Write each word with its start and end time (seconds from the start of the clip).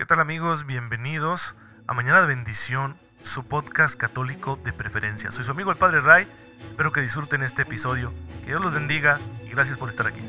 ¿Qué 0.00 0.06
tal 0.06 0.18
amigos? 0.18 0.64
Bienvenidos 0.64 1.42
a 1.86 1.92
Mañana 1.92 2.22
de 2.22 2.28
Bendición, 2.28 2.96
su 3.22 3.44
podcast 3.44 3.96
católico 3.96 4.58
de 4.64 4.72
preferencia. 4.72 5.30
Soy 5.30 5.44
su 5.44 5.50
amigo 5.50 5.70
el 5.70 5.76
Padre 5.76 6.00
Ray, 6.00 6.26
espero 6.70 6.90
que 6.90 7.02
disfruten 7.02 7.42
este 7.42 7.62
episodio, 7.62 8.10
que 8.40 8.46
Dios 8.46 8.62
los 8.62 8.72
bendiga 8.72 9.20
y 9.46 9.50
gracias 9.50 9.76
por 9.76 9.90
estar 9.90 10.06
aquí. 10.06 10.22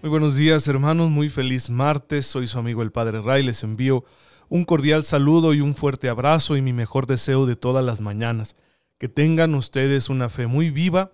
Muy 0.00 0.10
buenos 0.10 0.36
días 0.36 0.68
hermanos, 0.68 1.10
muy 1.10 1.28
feliz 1.28 1.68
martes, 1.68 2.24
soy 2.24 2.46
su 2.46 2.60
amigo 2.60 2.82
el 2.82 2.92
Padre 2.92 3.20
Ray, 3.20 3.42
les 3.42 3.64
envío 3.64 4.04
un 4.48 4.64
cordial 4.64 5.02
saludo 5.02 5.54
y 5.54 5.60
un 5.60 5.74
fuerte 5.74 6.08
abrazo 6.08 6.56
y 6.56 6.62
mi 6.62 6.72
mejor 6.72 7.06
deseo 7.06 7.46
de 7.46 7.56
todas 7.56 7.84
las 7.84 8.00
mañanas. 8.00 8.54
Que 8.98 9.08
tengan 9.08 9.56
ustedes 9.56 10.08
una 10.08 10.28
fe 10.28 10.46
muy 10.46 10.70
viva 10.70 11.10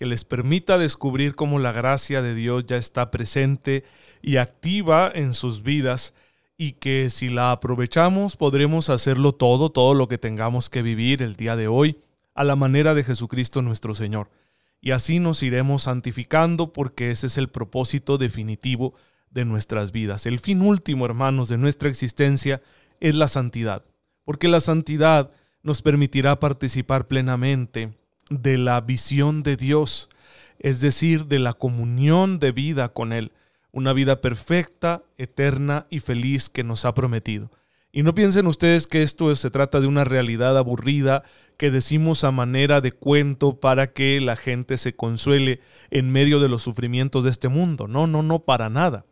que 0.00 0.06
les 0.06 0.24
permita 0.24 0.78
descubrir 0.78 1.34
cómo 1.34 1.58
la 1.58 1.72
gracia 1.72 2.22
de 2.22 2.34
Dios 2.34 2.64
ya 2.64 2.78
está 2.78 3.10
presente 3.10 3.84
y 4.22 4.38
activa 4.38 5.12
en 5.14 5.34
sus 5.34 5.62
vidas 5.62 6.14
y 6.56 6.72
que 6.72 7.10
si 7.10 7.28
la 7.28 7.52
aprovechamos 7.52 8.38
podremos 8.38 8.88
hacerlo 8.88 9.32
todo, 9.32 9.70
todo 9.70 9.92
lo 9.92 10.08
que 10.08 10.16
tengamos 10.16 10.70
que 10.70 10.80
vivir 10.80 11.20
el 11.20 11.36
día 11.36 11.54
de 11.54 11.68
hoy, 11.68 11.98
a 12.34 12.44
la 12.44 12.56
manera 12.56 12.94
de 12.94 13.04
Jesucristo 13.04 13.60
nuestro 13.60 13.94
Señor. 13.94 14.30
Y 14.80 14.92
así 14.92 15.18
nos 15.18 15.42
iremos 15.42 15.82
santificando 15.82 16.72
porque 16.72 17.10
ese 17.10 17.26
es 17.26 17.36
el 17.36 17.48
propósito 17.48 18.16
definitivo 18.16 18.94
de 19.30 19.44
nuestras 19.44 19.92
vidas. 19.92 20.24
El 20.24 20.38
fin 20.38 20.62
último, 20.62 21.04
hermanos, 21.04 21.50
de 21.50 21.58
nuestra 21.58 21.90
existencia 21.90 22.62
es 23.00 23.14
la 23.14 23.28
santidad, 23.28 23.84
porque 24.24 24.48
la 24.48 24.60
santidad 24.60 25.30
nos 25.62 25.82
permitirá 25.82 26.40
participar 26.40 27.06
plenamente 27.06 27.99
de 28.30 28.56
la 28.56 28.80
visión 28.80 29.42
de 29.42 29.56
Dios, 29.56 30.08
es 30.58 30.80
decir, 30.80 31.26
de 31.26 31.38
la 31.38 31.52
comunión 31.52 32.38
de 32.38 32.52
vida 32.52 32.88
con 32.90 33.12
Él, 33.12 33.32
una 33.72 33.92
vida 33.92 34.20
perfecta, 34.20 35.02
eterna 35.18 35.86
y 35.90 36.00
feliz 36.00 36.48
que 36.48 36.64
nos 36.64 36.84
ha 36.84 36.94
prometido. 36.94 37.50
Y 37.92 38.04
no 38.04 38.14
piensen 38.14 38.46
ustedes 38.46 38.86
que 38.86 39.02
esto 39.02 39.34
se 39.34 39.50
trata 39.50 39.80
de 39.80 39.88
una 39.88 40.04
realidad 40.04 40.56
aburrida 40.56 41.24
que 41.56 41.72
decimos 41.72 42.22
a 42.22 42.30
manera 42.30 42.80
de 42.80 42.92
cuento 42.92 43.58
para 43.58 43.92
que 43.92 44.20
la 44.20 44.36
gente 44.36 44.76
se 44.76 44.94
consuele 44.94 45.60
en 45.90 46.10
medio 46.10 46.38
de 46.38 46.48
los 46.48 46.62
sufrimientos 46.62 47.24
de 47.24 47.30
este 47.30 47.48
mundo. 47.48 47.88
No, 47.88 48.06
no, 48.06 48.22
no, 48.22 48.38
para 48.44 48.70
nada. 48.70 49.06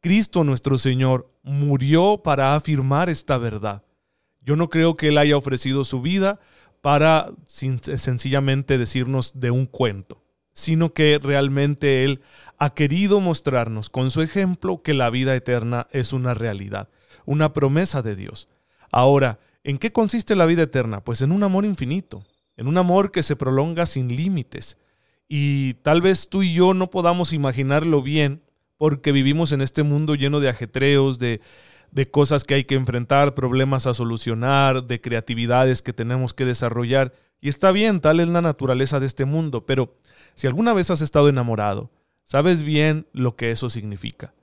Cristo 0.00 0.44
nuestro 0.44 0.78
Señor 0.78 1.30
murió 1.42 2.22
para 2.22 2.54
afirmar 2.54 3.10
esta 3.10 3.38
verdad. 3.38 3.82
Yo 4.40 4.56
no 4.56 4.68
creo 4.68 4.96
que 4.96 5.08
Él 5.08 5.18
haya 5.18 5.36
ofrecido 5.36 5.84
su 5.84 6.00
vida 6.00 6.40
para 6.82 7.30
sencillamente 7.46 8.76
decirnos 8.76 9.40
de 9.40 9.52
un 9.52 9.66
cuento, 9.66 10.20
sino 10.52 10.92
que 10.92 11.18
realmente 11.22 12.04
Él 12.04 12.20
ha 12.58 12.74
querido 12.74 13.20
mostrarnos 13.20 13.88
con 13.88 14.10
su 14.10 14.20
ejemplo 14.20 14.82
que 14.82 14.92
la 14.92 15.08
vida 15.08 15.34
eterna 15.34 15.86
es 15.92 16.12
una 16.12 16.34
realidad, 16.34 16.88
una 17.24 17.52
promesa 17.52 18.02
de 18.02 18.16
Dios. 18.16 18.48
Ahora, 18.90 19.38
¿en 19.62 19.78
qué 19.78 19.92
consiste 19.92 20.34
la 20.34 20.44
vida 20.44 20.64
eterna? 20.64 21.04
Pues 21.04 21.22
en 21.22 21.30
un 21.30 21.44
amor 21.44 21.64
infinito, 21.64 22.24
en 22.56 22.66
un 22.66 22.76
amor 22.76 23.12
que 23.12 23.22
se 23.22 23.36
prolonga 23.36 23.86
sin 23.86 24.08
límites. 24.08 24.76
Y 25.28 25.74
tal 25.74 26.02
vez 26.02 26.28
tú 26.28 26.42
y 26.42 26.52
yo 26.52 26.74
no 26.74 26.90
podamos 26.90 27.32
imaginarlo 27.32 28.02
bien 28.02 28.42
porque 28.76 29.12
vivimos 29.12 29.52
en 29.52 29.60
este 29.60 29.84
mundo 29.84 30.16
lleno 30.16 30.40
de 30.40 30.48
ajetreos, 30.48 31.20
de, 31.20 31.40
de 31.92 32.10
cosas 32.10 32.44
que 32.44 32.54
hay 32.54 32.64
que 32.64 32.74
enfrentar, 32.74 33.34
problemas 33.34 33.86
a 33.86 33.94
solucionar, 33.94 34.86
de 34.86 35.00
creatividades 35.00 35.82
que 35.82 35.92
tenemos 35.92 36.32
que 36.34 36.46
desarrollar. 36.46 37.12
Y 37.40 37.50
está 37.50 37.70
bien, 37.70 38.00
tal 38.00 38.18
es 38.18 38.28
la 38.28 38.40
naturaleza 38.40 38.98
de 38.98 39.06
este 39.06 39.26
mundo, 39.26 39.66
pero 39.66 39.94
si 40.34 40.46
alguna 40.46 40.72
vez 40.72 40.90
has 40.90 41.02
estado 41.02 41.28
enamorado, 41.28 41.90
sabes 42.24 42.62
bien 42.62 43.06
lo 43.12 43.36
que 43.36 43.50
eso 43.50 43.68
significa. 43.68 44.34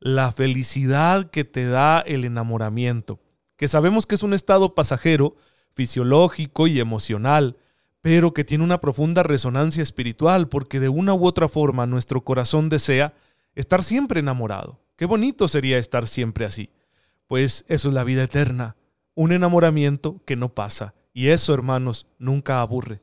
La 0.00 0.32
felicidad 0.32 1.30
que 1.30 1.44
te 1.44 1.66
da 1.66 2.00
el 2.00 2.24
enamoramiento, 2.24 3.20
que 3.56 3.68
sabemos 3.68 4.06
que 4.06 4.14
es 4.14 4.22
un 4.22 4.32
estado 4.32 4.74
pasajero, 4.74 5.36
fisiológico 5.72 6.66
y 6.66 6.80
emocional, 6.80 7.58
pero 8.00 8.32
que 8.32 8.44
tiene 8.44 8.64
una 8.64 8.80
profunda 8.80 9.22
resonancia 9.22 9.82
espiritual 9.82 10.48
porque 10.48 10.80
de 10.80 10.88
una 10.88 11.12
u 11.12 11.26
otra 11.26 11.48
forma 11.48 11.86
nuestro 11.86 12.22
corazón 12.22 12.70
desea 12.70 13.14
estar 13.54 13.82
siempre 13.82 14.20
enamorado. 14.20 14.80
Qué 14.96 15.04
bonito 15.04 15.48
sería 15.48 15.76
estar 15.76 16.06
siempre 16.06 16.46
así. 16.46 16.70
Pues 17.26 17.64
eso 17.68 17.88
es 17.88 17.94
la 17.94 18.04
vida 18.04 18.22
eterna, 18.22 18.76
un 19.14 19.32
enamoramiento 19.32 20.20
que 20.26 20.36
no 20.36 20.54
pasa. 20.54 20.94
Y 21.12 21.28
eso, 21.28 21.54
hermanos, 21.54 22.06
nunca 22.18 22.60
aburre. 22.60 23.00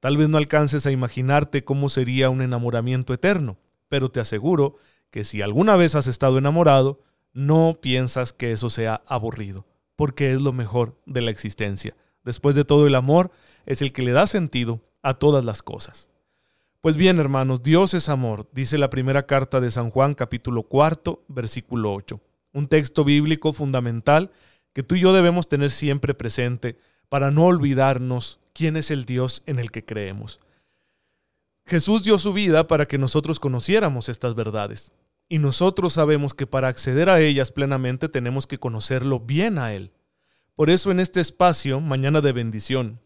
Tal 0.00 0.16
vez 0.16 0.28
no 0.28 0.38
alcances 0.38 0.86
a 0.86 0.90
imaginarte 0.90 1.62
cómo 1.62 1.88
sería 1.88 2.30
un 2.30 2.42
enamoramiento 2.42 3.12
eterno, 3.12 3.58
pero 3.88 4.10
te 4.10 4.18
aseguro 4.18 4.76
que 5.10 5.24
si 5.24 5.42
alguna 5.42 5.76
vez 5.76 5.94
has 5.94 6.06
estado 6.06 6.38
enamorado, 6.38 7.02
no 7.32 7.78
piensas 7.80 8.32
que 8.32 8.52
eso 8.52 8.70
sea 8.70 9.02
aburrido, 9.06 9.66
porque 9.96 10.32
es 10.32 10.40
lo 10.40 10.52
mejor 10.52 10.98
de 11.04 11.20
la 11.20 11.30
existencia. 11.30 11.94
Después 12.24 12.56
de 12.56 12.64
todo, 12.64 12.86
el 12.86 12.94
amor 12.94 13.30
es 13.66 13.82
el 13.82 13.92
que 13.92 14.02
le 14.02 14.12
da 14.12 14.26
sentido 14.26 14.80
a 15.02 15.14
todas 15.14 15.44
las 15.44 15.62
cosas. 15.62 16.10
Pues 16.80 16.96
bien, 16.96 17.20
hermanos, 17.20 17.62
Dios 17.62 17.92
es 17.92 18.08
amor, 18.08 18.48
dice 18.52 18.78
la 18.78 18.88
primera 18.88 19.26
carta 19.26 19.60
de 19.60 19.70
San 19.70 19.90
Juan 19.90 20.14
capítulo 20.14 20.62
cuarto, 20.62 21.24
versículo 21.28 21.92
8 21.92 22.20
un 22.52 22.68
texto 22.68 23.04
bíblico 23.04 23.52
fundamental 23.52 24.30
que 24.72 24.82
tú 24.82 24.94
y 24.94 25.00
yo 25.00 25.12
debemos 25.12 25.48
tener 25.48 25.70
siempre 25.70 26.14
presente 26.14 26.78
para 27.08 27.30
no 27.30 27.44
olvidarnos 27.44 28.40
quién 28.52 28.76
es 28.76 28.90
el 28.90 29.04
Dios 29.04 29.42
en 29.46 29.58
el 29.58 29.70
que 29.70 29.84
creemos. 29.84 30.40
Jesús 31.66 32.02
dio 32.02 32.18
su 32.18 32.32
vida 32.32 32.66
para 32.66 32.86
que 32.86 32.98
nosotros 32.98 33.38
conociéramos 33.40 34.08
estas 34.08 34.34
verdades, 34.34 34.92
y 35.28 35.38
nosotros 35.38 35.92
sabemos 35.92 36.34
que 36.34 36.46
para 36.46 36.68
acceder 36.68 37.08
a 37.08 37.20
ellas 37.20 37.52
plenamente 37.52 38.08
tenemos 38.08 38.48
que 38.48 38.58
conocerlo 38.58 39.20
bien 39.20 39.58
a 39.58 39.72
Él. 39.72 39.92
Por 40.56 40.70
eso 40.70 40.90
en 40.90 40.98
este 40.98 41.20
espacio, 41.20 41.80
Mañana 41.80 42.20
de 42.20 42.32
Bendición, 42.32 43.00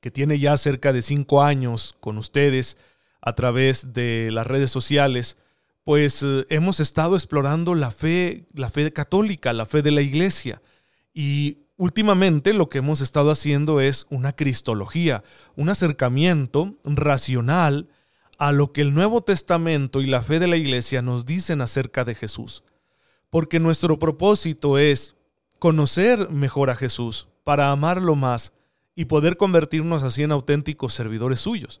que 0.00 0.10
tiene 0.10 0.38
ya 0.38 0.56
cerca 0.56 0.94
de 0.94 1.02
cinco 1.02 1.42
años 1.42 1.94
con 2.00 2.16
ustedes 2.16 2.78
a 3.20 3.34
través 3.34 3.92
de 3.92 4.30
las 4.32 4.46
redes 4.46 4.70
sociales, 4.70 5.36
pues 5.84 6.22
eh, 6.22 6.46
hemos 6.50 6.80
estado 6.80 7.16
explorando 7.16 7.74
la 7.74 7.90
fe, 7.90 8.46
la 8.54 8.70
fe 8.70 8.92
católica, 8.92 9.52
la 9.52 9.66
fe 9.66 9.82
de 9.82 9.90
la 9.90 10.02
iglesia. 10.02 10.62
Y 11.12 11.58
últimamente 11.76 12.52
lo 12.52 12.68
que 12.68 12.78
hemos 12.78 13.00
estado 13.00 13.30
haciendo 13.30 13.80
es 13.80 14.06
una 14.10 14.32
cristología, 14.32 15.24
un 15.56 15.68
acercamiento 15.68 16.76
racional 16.84 17.88
a 18.38 18.52
lo 18.52 18.72
que 18.72 18.80
el 18.80 18.94
Nuevo 18.94 19.22
Testamento 19.22 20.00
y 20.00 20.06
la 20.06 20.22
fe 20.22 20.38
de 20.38 20.46
la 20.46 20.56
iglesia 20.56 21.02
nos 21.02 21.26
dicen 21.26 21.60
acerca 21.60 22.04
de 22.04 22.14
Jesús. 22.14 22.64
Porque 23.28 23.60
nuestro 23.60 23.98
propósito 23.98 24.78
es 24.78 25.14
conocer 25.58 26.30
mejor 26.30 26.70
a 26.70 26.74
Jesús 26.74 27.28
para 27.44 27.70
amarlo 27.70 28.16
más 28.16 28.52
y 28.94 29.06
poder 29.06 29.36
convertirnos 29.36 30.02
así 30.02 30.22
en 30.22 30.32
auténticos 30.32 30.94
servidores 30.94 31.40
suyos. 31.40 31.80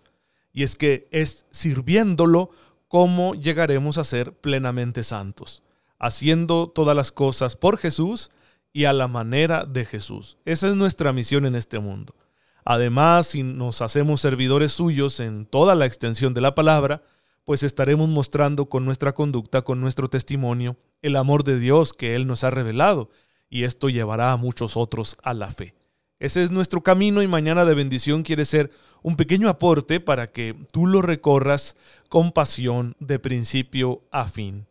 Y 0.52 0.62
es 0.62 0.76
que 0.76 1.08
es 1.10 1.46
sirviéndolo 1.50 2.50
cómo 2.90 3.36
llegaremos 3.36 3.98
a 3.98 4.04
ser 4.04 4.32
plenamente 4.32 5.04
santos, 5.04 5.62
haciendo 6.00 6.68
todas 6.68 6.96
las 6.96 7.12
cosas 7.12 7.54
por 7.54 7.78
Jesús 7.78 8.32
y 8.72 8.86
a 8.86 8.92
la 8.92 9.06
manera 9.06 9.64
de 9.64 9.84
Jesús. 9.84 10.38
Esa 10.44 10.66
es 10.66 10.74
nuestra 10.74 11.12
misión 11.12 11.46
en 11.46 11.54
este 11.54 11.78
mundo. 11.78 12.16
Además, 12.64 13.28
si 13.28 13.44
nos 13.44 13.80
hacemos 13.80 14.20
servidores 14.20 14.72
suyos 14.72 15.20
en 15.20 15.46
toda 15.46 15.76
la 15.76 15.86
extensión 15.86 16.34
de 16.34 16.40
la 16.40 16.56
palabra, 16.56 17.04
pues 17.44 17.62
estaremos 17.62 18.08
mostrando 18.08 18.68
con 18.68 18.84
nuestra 18.84 19.12
conducta, 19.12 19.62
con 19.62 19.80
nuestro 19.80 20.08
testimonio, 20.08 20.76
el 21.00 21.14
amor 21.14 21.44
de 21.44 21.60
Dios 21.60 21.92
que 21.92 22.16
Él 22.16 22.26
nos 22.26 22.42
ha 22.42 22.50
revelado, 22.50 23.08
y 23.48 23.62
esto 23.62 23.88
llevará 23.88 24.32
a 24.32 24.36
muchos 24.36 24.76
otros 24.76 25.16
a 25.22 25.32
la 25.32 25.52
fe. 25.52 25.74
Ese 26.20 26.42
es 26.42 26.50
nuestro 26.50 26.82
camino 26.82 27.22
y 27.22 27.26
mañana 27.26 27.64
de 27.64 27.74
bendición 27.74 28.22
quiere 28.22 28.44
ser 28.44 28.70
un 29.02 29.16
pequeño 29.16 29.48
aporte 29.48 30.00
para 30.00 30.30
que 30.30 30.54
tú 30.70 30.86
lo 30.86 31.00
recorras 31.00 31.76
con 32.10 32.32
pasión 32.32 32.94
de 33.00 33.18
principio 33.18 34.02
a 34.10 34.28
fin. 34.28 34.66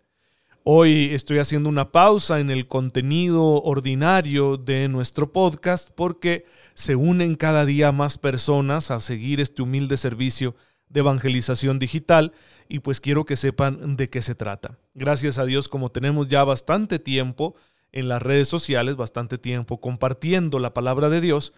Hoy 0.63 1.09
estoy 1.12 1.39
haciendo 1.39 1.68
una 1.68 1.91
pausa 1.91 2.39
en 2.39 2.51
el 2.51 2.68
contenido 2.68 3.63
ordinario 3.63 4.57
de 4.57 4.89
nuestro 4.89 5.33
podcast 5.33 5.89
porque 5.95 6.45
se 6.75 6.95
unen 6.95 7.33
cada 7.33 7.65
día 7.65 7.91
más 7.91 8.19
personas 8.19 8.91
a 8.91 9.00
seguir 9.00 9.39
este 9.39 9.63
humilde 9.63 9.97
servicio 9.97 10.56
de 10.88 11.00
evangelización 11.00 11.79
digital 11.79 12.31
y 12.68 12.79
pues 12.79 13.01
quiero 13.01 13.25
que 13.25 13.35
sepan 13.35 13.97
de 13.97 14.12
qué 14.12 14.21
se 14.21 14.35
trata. 14.35 14.77
Gracias 14.94 15.39
a 15.39 15.45
Dios 15.45 15.68
como 15.68 15.89
tenemos 15.89 16.27
ya 16.27 16.44
bastante 16.44 17.00
tiempo 17.00 17.56
en 17.91 18.07
las 18.07 18.21
redes 18.21 18.47
sociales, 18.47 18.95
bastante 18.95 19.38
tiempo 19.38 19.81
compartiendo 19.81 20.59
la 20.59 20.74
palabra 20.74 21.09
de 21.09 21.21
Dios, 21.21 21.53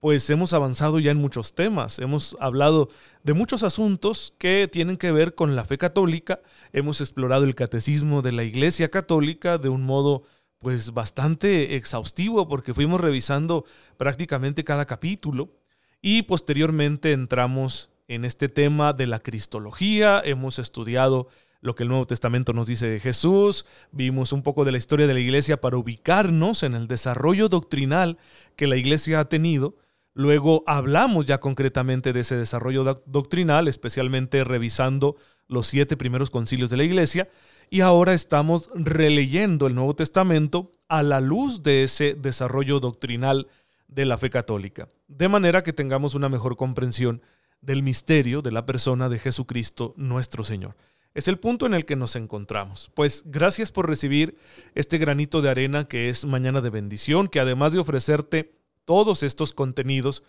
pues 0.00 0.28
hemos 0.30 0.52
avanzado 0.52 0.98
ya 0.98 1.12
en 1.12 1.18
muchos 1.18 1.54
temas, 1.54 2.00
hemos 2.00 2.36
hablado 2.40 2.88
de 3.22 3.34
muchos 3.34 3.62
asuntos 3.62 4.34
que 4.36 4.66
tienen 4.66 4.96
que 4.96 5.12
ver 5.12 5.36
con 5.36 5.54
la 5.54 5.64
fe 5.64 5.78
católica, 5.78 6.40
hemos 6.72 7.00
explorado 7.00 7.44
el 7.44 7.54
catecismo 7.54 8.20
de 8.20 8.32
la 8.32 8.42
Iglesia 8.42 8.90
Católica 8.90 9.58
de 9.58 9.68
un 9.68 9.84
modo 9.84 10.24
pues 10.62 10.92
bastante 10.92 11.76
exhaustivo 11.76 12.48
porque 12.48 12.72
fuimos 12.72 13.00
revisando 13.00 13.64
prácticamente 13.96 14.64
cada 14.64 14.86
capítulo. 14.86 15.56
Y 16.00 16.22
posteriormente 16.22 17.12
entramos 17.12 17.90
en 18.08 18.24
este 18.24 18.48
tema 18.48 18.92
de 18.92 19.06
la 19.06 19.20
cristología, 19.20 20.20
hemos 20.24 20.58
estudiado 20.58 21.28
lo 21.62 21.76
que 21.76 21.84
el 21.84 21.88
Nuevo 21.88 22.06
Testamento 22.06 22.52
nos 22.52 22.66
dice 22.66 22.88
de 22.88 22.98
Jesús, 22.98 23.66
vimos 23.92 24.32
un 24.32 24.42
poco 24.42 24.64
de 24.64 24.72
la 24.72 24.78
historia 24.78 25.06
de 25.06 25.14
la 25.14 25.20
iglesia 25.20 25.60
para 25.60 25.76
ubicarnos 25.76 26.64
en 26.64 26.74
el 26.74 26.88
desarrollo 26.88 27.48
doctrinal 27.48 28.18
que 28.56 28.66
la 28.66 28.76
iglesia 28.76 29.20
ha 29.20 29.28
tenido. 29.28 29.76
Luego 30.12 30.64
hablamos 30.66 31.24
ya 31.24 31.38
concretamente 31.38 32.12
de 32.12 32.20
ese 32.20 32.36
desarrollo 32.36 33.02
doctrinal, 33.06 33.68
especialmente 33.68 34.42
revisando 34.42 35.16
los 35.46 35.68
siete 35.68 35.96
primeros 35.96 36.30
concilios 36.30 36.68
de 36.68 36.76
la 36.76 36.84
iglesia. 36.84 37.28
Y 37.70 37.80
ahora 37.80 38.12
estamos 38.12 38.68
releyendo 38.74 39.68
el 39.68 39.76
Nuevo 39.76 39.94
Testamento 39.94 40.72
a 40.88 41.04
la 41.04 41.20
luz 41.20 41.62
de 41.62 41.84
ese 41.84 42.14
desarrollo 42.14 42.80
doctrinal 42.80 43.46
de 43.86 44.04
la 44.04 44.18
fe 44.18 44.30
católica, 44.30 44.88
de 45.06 45.28
manera 45.28 45.62
que 45.62 45.72
tengamos 45.72 46.16
una 46.16 46.28
mejor 46.28 46.56
comprensión 46.56 47.22
del 47.60 47.84
misterio 47.84 48.42
de 48.42 48.50
la 48.50 48.66
persona 48.66 49.08
de 49.08 49.20
Jesucristo 49.20 49.94
nuestro 49.96 50.42
Señor. 50.42 50.74
Es 51.14 51.28
el 51.28 51.38
punto 51.38 51.66
en 51.66 51.74
el 51.74 51.84
que 51.84 51.96
nos 51.96 52.16
encontramos. 52.16 52.90
Pues 52.94 53.24
gracias 53.26 53.70
por 53.70 53.88
recibir 53.88 54.38
este 54.74 54.96
granito 54.96 55.42
de 55.42 55.50
arena 55.50 55.86
que 55.86 56.08
es 56.08 56.24
mañana 56.24 56.62
de 56.62 56.70
bendición, 56.70 57.28
que 57.28 57.40
además 57.40 57.72
de 57.72 57.80
ofrecerte 57.80 58.54
todos 58.84 59.22
estos 59.22 59.52
contenidos, 59.52 60.22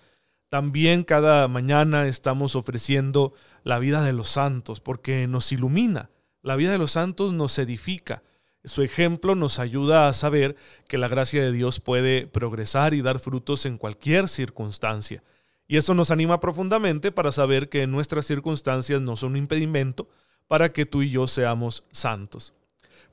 también 0.50 1.04
cada 1.04 1.48
mañana 1.48 2.08
estamos 2.08 2.56
ofreciendo 2.56 3.34
la 3.64 3.80
vida 3.80 4.04
de 4.04 4.14
los 4.14 4.28
santos, 4.28 4.82
porque 4.82 5.26
nos 5.26 5.52
ilumina. 5.52 6.10
La 6.42 6.58
vida 6.58 6.74
de 6.74 6.78
los 6.78 6.92
santos 6.92 7.32
nos 7.32 7.58
edifica. 7.58 8.22
Su 8.66 8.82
ejemplo 8.82 9.36
nos 9.36 9.60
ayuda 9.60 10.08
a 10.08 10.14
saber 10.14 10.58
que 10.88 10.98
la 10.98 11.08
gracia 11.08 11.42
de 11.42 11.54
Dios 11.54 11.80
puede 11.80 12.28
progresar 12.28 12.94
y 12.94 13.02
dar 13.02 13.20
frutos 13.20 13.66
en 13.66 13.78
cualquier 13.78 14.28
circunstancia. 14.28 15.24
Y 15.66 15.78
eso 15.78 15.94
nos 15.94 16.12
anima 16.12 16.42
profundamente 16.42 17.12
para 17.12 17.32
saber 17.32 17.70
que 17.70 17.88
nuestras 17.88 18.26
circunstancias 18.26 19.02
no 19.02 19.16
son 19.16 19.32
un 19.32 19.38
impedimento 19.38 20.10
para 20.48 20.72
que 20.72 20.86
tú 20.86 21.02
y 21.02 21.10
yo 21.10 21.28
seamos 21.28 21.84
santos. 21.92 22.54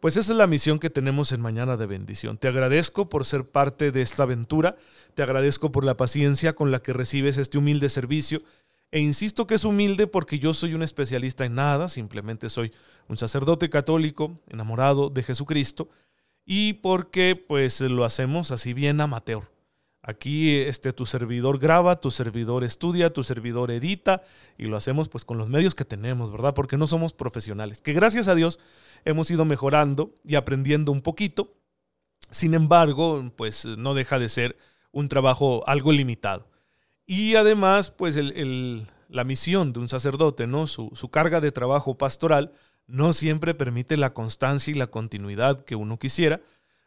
Pues 0.00 0.16
esa 0.16 0.32
es 0.32 0.38
la 0.38 0.46
misión 0.46 0.78
que 0.78 0.88
tenemos 0.88 1.30
en 1.32 1.42
Mañana 1.42 1.76
de 1.76 1.86
Bendición. 1.86 2.38
Te 2.38 2.48
agradezco 2.48 3.10
por 3.10 3.26
ser 3.26 3.44
parte 3.44 3.92
de 3.92 4.00
esta 4.00 4.22
aventura, 4.22 4.76
te 5.14 5.22
agradezco 5.22 5.72
por 5.72 5.84
la 5.84 5.98
paciencia 5.98 6.54
con 6.54 6.70
la 6.70 6.80
que 6.80 6.94
recibes 6.94 7.36
este 7.36 7.58
humilde 7.58 7.90
servicio 7.90 8.42
e 8.92 9.00
insisto 9.00 9.46
que 9.46 9.54
es 9.54 9.64
humilde 9.64 10.06
porque 10.06 10.38
yo 10.38 10.54
soy 10.54 10.74
un 10.74 10.82
especialista 10.82 11.44
en 11.44 11.54
nada, 11.54 11.88
simplemente 11.88 12.48
soy 12.48 12.72
un 13.08 13.18
sacerdote 13.18 13.68
católico 13.68 14.40
enamorado 14.48 15.10
de 15.10 15.22
Jesucristo 15.22 15.88
y 16.46 16.74
porque 16.74 17.36
pues 17.36 17.80
lo 17.82 18.04
hacemos 18.04 18.50
así 18.50 18.72
bien 18.72 19.00
amateur. 19.00 19.42
Aquí 20.02 20.56
este, 20.56 20.94
tu 20.94 21.04
servidor 21.04 21.58
graba, 21.58 22.00
tu 22.00 22.10
servidor 22.10 22.64
estudia, 22.64 23.12
tu 23.12 23.22
servidor 23.22 23.70
edita 23.70 24.22
y 24.56 24.64
lo 24.64 24.76
hacemos 24.76 25.10
pues 25.10 25.26
con 25.26 25.36
los 25.36 25.48
medios 25.48 25.74
que 25.74 25.84
tenemos, 25.84 26.32
¿verdad? 26.32 26.54
Porque 26.54 26.78
no 26.78 26.86
somos 26.86 27.12
profesionales. 27.12 27.82
Que 27.82 27.92
gracias 27.92 28.26
a 28.28 28.34
Dios 28.34 28.58
hemos 29.04 29.30
ido 29.30 29.44
mejorando 29.44 30.14
y 30.24 30.36
aprendiendo 30.36 30.90
un 30.90 31.02
poquito. 31.02 31.54
Sin 32.30 32.54
embargo, 32.54 33.30
pues 33.36 33.66
no 33.66 33.92
deja 33.92 34.18
de 34.18 34.30
ser 34.30 34.56
un 34.90 35.08
trabajo 35.08 35.64
algo 35.68 35.92
limitado. 35.92 36.48
Y 37.04 37.34
además, 37.34 37.90
pues 37.90 38.18
la 39.08 39.24
misión 39.24 39.72
de 39.74 39.80
un 39.80 39.88
sacerdote, 39.88 40.46
¿no? 40.46 40.66
Su 40.66 41.08
carga 41.10 41.40
de 41.40 41.52
trabajo 41.52 41.98
pastoral 41.98 42.52
no 42.86 43.12
siempre 43.12 43.54
permite 43.54 43.96
la 43.96 44.14
constancia 44.14 44.70
y 44.70 44.74
la 44.74 44.86
continuidad 44.86 45.60
que 45.60 45.76
uno 45.76 45.98
quisiera 45.98 46.40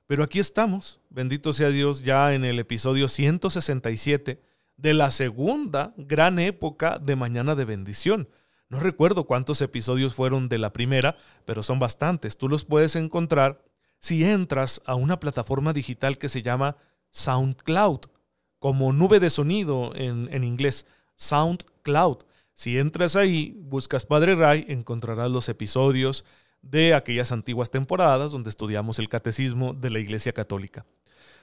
pero 0.07 0.23
aquí 0.23 0.39
estamos, 0.39 0.99
bendito 1.09 1.53
sea 1.53 1.69
Dios, 1.69 2.03
ya 2.03 2.33
en 2.33 2.43
el 2.45 2.59
episodio 2.59 3.07
167 3.07 4.41
de 4.75 4.93
la 4.93 5.11
segunda 5.11 5.93
gran 5.97 6.39
época 6.39 6.99
de 6.99 7.15
Mañana 7.15 7.55
de 7.55 7.65
Bendición. 7.65 8.27
No 8.69 8.79
recuerdo 8.79 9.25
cuántos 9.25 9.61
episodios 9.61 10.15
fueron 10.15 10.49
de 10.49 10.57
la 10.57 10.73
primera, 10.73 11.17
pero 11.45 11.63
son 11.63 11.79
bastantes. 11.79 12.37
Tú 12.37 12.49
los 12.49 12.65
puedes 12.65 12.95
encontrar 12.95 13.63
si 13.99 14.25
entras 14.25 14.81
a 14.85 14.95
una 14.95 15.19
plataforma 15.19 15.73
digital 15.73 16.17
que 16.17 16.27
se 16.27 16.41
llama 16.41 16.75
SoundCloud, 17.11 18.01
como 18.59 18.91
nube 18.91 19.19
de 19.19 19.29
sonido 19.29 19.93
en, 19.95 20.27
en 20.33 20.43
inglés, 20.43 20.85
SoundCloud. 21.15 22.23
Si 22.53 22.77
entras 22.77 23.15
ahí, 23.15 23.55
buscas 23.61 24.05
Padre 24.05 24.35
Ray, 24.35 24.65
encontrarás 24.67 25.31
los 25.31 25.49
episodios, 25.49 26.25
de 26.63 26.95
aquellas 26.95 27.31
antiguas 27.31 27.69
temporadas 27.69 28.31
donde 28.31 28.49
estudiamos 28.49 28.97
el 28.97 29.09
catecismo 29.09 29.73
de 29.73 29.91
la 29.91 29.99
Iglesia 29.99 30.33
Católica. 30.33 30.85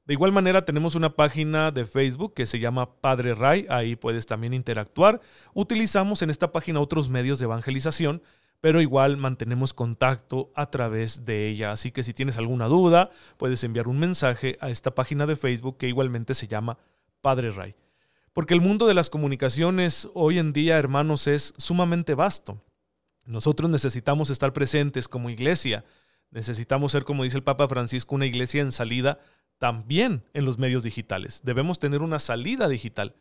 De 0.07 0.15
igual 0.15 0.33
manera 0.33 0.65
tenemos 0.65 0.95
una 0.95 1.15
página 1.15 1.71
de 1.71 1.85
Facebook 1.85 2.33
que 2.33 2.47
se 2.47 2.59
llama 2.59 2.95
Padre 3.00 3.35
Ray, 3.35 3.67
ahí 3.69 3.97
puedes 3.97 4.25
también 4.25 4.55
interactuar. 4.55 5.21
Utilizamos 5.53 6.23
en 6.23 6.31
esta 6.31 6.53
página 6.53 6.81
otros 6.81 7.11
medios 7.11 7.39
de 7.39 7.45
evangelización, 7.45 8.23
pero 8.61 8.81
igual 8.81 9.17
mantenemos 9.17 9.73
contacto 9.73 10.52
a 10.55 10.71
través 10.71 11.25
de 11.25 11.49
ella. 11.49 11.73
Así 11.73 11.90
que 11.93 12.02
si 12.02 12.12
tienes 12.12 12.37
alguna 12.37 12.67
duda, 12.67 13.11
puedes 13.37 13.64
enviar 13.64 13.88
un 13.88 13.99
mensaje 13.99 14.59
a 14.61 14.71
esta 14.71 14.95
página 14.95 15.26
de 15.26 15.37
Facebook 15.37 15.79
que 15.79 15.88
igualmente 15.88 16.35
se 16.35 16.47
llama 16.47 16.79
Padre 17.21 17.50
Ray. 17.50 17.75
Porque 18.33 18.55
el 18.55 18.61
mundo 18.61 18.87
de 18.87 18.95
las 18.95 19.11
comunicaciones 19.11 20.09
hoy 20.14 20.38
en 20.38 20.52
día, 20.52 20.79
hermanos, 20.79 21.26
es 21.26 21.55
sumamente 21.57 22.14
vasto. 22.14 22.62
Nosotros 23.25 23.71
necesitamos 23.71 24.31
estar 24.31 24.52
presentes 24.52 25.09
como 25.09 25.31
iglesia. 25.31 25.85
Necesitamos 26.31 26.93
ser, 26.93 27.05
como 27.05 27.25
dice 27.25 27.37
el 27.37 27.43
Papa 27.43 27.67
Francisco, 27.67 28.14
una 28.14 28.26
iglesia 28.26 28.62
en 28.62 28.73
salida 28.73 29.19
también 29.59 30.23
en 30.33 30.45
los 30.45 30.59
medios 30.59 30.83
digitales. 30.83 31.40
Debemos 31.45 31.79
tener 31.79 32.02
una 32.02 32.19
salida 32.19 32.69
digital 32.69 33.14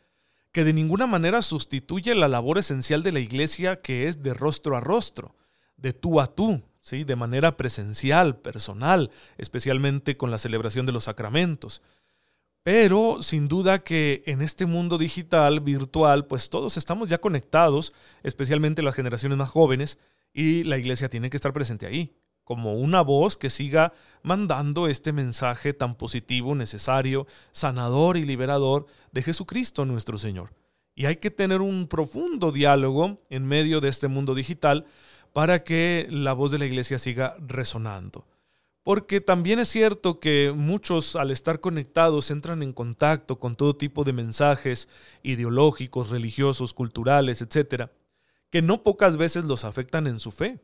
que 0.51 0.63
de 0.63 0.73
ninguna 0.73 1.07
manera 1.07 1.41
sustituye 1.41 2.15
la 2.15 2.27
labor 2.27 2.57
esencial 2.57 3.03
de 3.03 3.11
la 3.11 3.19
iglesia 3.19 3.81
que 3.81 4.07
es 4.07 4.23
de 4.23 4.33
rostro 4.33 4.75
a 4.75 4.79
rostro, 4.79 5.35
de 5.77 5.93
tú 5.93 6.19
a 6.19 6.27
tú, 6.27 6.63
¿sí? 6.81 7.03
de 7.03 7.15
manera 7.15 7.55
presencial, 7.57 8.37
personal, 8.37 9.11
especialmente 9.37 10.17
con 10.17 10.31
la 10.31 10.37
celebración 10.37 10.85
de 10.85 10.91
los 10.91 11.05
sacramentos. 11.05 11.81
Pero 12.63 13.21
sin 13.21 13.47
duda 13.47 13.79
que 13.79 14.23
en 14.25 14.41
este 14.41 14.65
mundo 14.65 14.97
digital, 14.97 15.61
virtual, 15.61 16.25
pues 16.25 16.49
todos 16.49 16.77
estamos 16.77 17.09
ya 17.09 17.19
conectados, 17.19 17.93
especialmente 18.23 18.83
las 18.83 18.95
generaciones 18.95 19.37
más 19.37 19.49
jóvenes, 19.49 19.97
y 20.33 20.63
la 20.65 20.77
iglesia 20.77 21.09
tiene 21.09 21.29
que 21.29 21.37
estar 21.37 21.53
presente 21.53 21.85
ahí 21.85 22.13
como 22.49 22.73
una 22.73 23.01
voz 23.01 23.37
que 23.37 23.51
siga 23.51 23.93
mandando 24.23 24.87
este 24.87 25.13
mensaje 25.13 25.71
tan 25.71 25.93
positivo, 25.93 26.55
necesario, 26.55 27.27
sanador 27.51 28.17
y 28.17 28.25
liberador 28.25 28.87
de 29.11 29.21
Jesucristo 29.21 29.85
nuestro 29.85 30.17
Señor. 30.17 30.51
Y 30.95 31.05
hay 31.05 31.17
que 31.17 31.29
tener 31.29 31.61
un 31.61 31.85
profundo 31.85 32.51
diálogo 32.51 33.21
en 33.29 33.45
medio 33.45 33.81
de 33.81 33.89
este 33.89 34.07
mundo 34.07 34.33
digital 34.33 34.87
para 35.31 35.63
que 35.63 36.07
la 36.09 36.33
voz 36.33 36.49
de 36.49 36.57
la 36.57 36.65
iglesia 36.65 36.97
siga 36.97 37.35
resonando. 37.37 38.25
Porque 38.81 39.21
también 39.21 39.59
es 39.59 39.67
cierto 39.67 40.19
que 40.19 40.51
muchos 40.55 41.15
al 41.15 41.29
estar 41.29 41.59
conectados 41.59 42.31
entran 42.31 42.63
en 42.63 42.73
contacto 42.73 43.37
con 43.37 43.57
todo 43.57 43.75
tipo 43.75 44.03
de 44.03 44.13
mensajes 44.13 44.89
ideológicos, 45.21 46.09
religiosos, 46.09 46.73
culturales, 46.73 47.43
etcétera, 47.43 47.91
que 48.49 48.63
no 48.63 48.81
pocas 48.81 49.17
veces 49.17 49.45
los 49.45 49.65
afectan 49.65 50.07
en 50.07 50.19
su 50.19 50.31
fe. 50.31 50.59